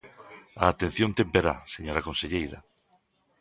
[0.63, 2.59] A atención temperá, señora conselleira.